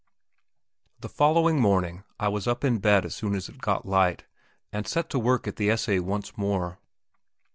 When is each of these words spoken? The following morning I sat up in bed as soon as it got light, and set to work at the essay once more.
The 1.01 1.09
following 1.09 1.61
morning 1.61 2.03
I 2.19 2.27
sat 2.39 2.47
up 2.49 2.63
in 2.63 2.79
bed 2.79 3.05
as 3.05 3.13
soon 3.13 3.35
as 3.35 3.47
it 3.49 3.59
got 3.61 3.85
light, 3.85 4.25
and 4.73 4.87
set 4.87 5.11
to 5.11 5.19
work 5.19 5.47
at 5.47 5.57
the 5.57 5.69
essay 5.69 5.99
once 5.99 6.35
more. 6.35 6.79